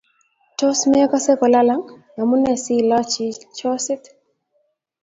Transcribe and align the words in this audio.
Tos 0.57 0.79
mekase 0.91 1.31
kolalang'?amune 1.41 2.53
si 2.63 2.75
lachii 2.89 3.33
chosit 3.57 4.03